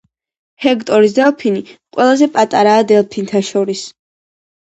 [0.63, 3.87] ჰექტორის დელფინი ყველაზე პატარაა დელფინთა შორის.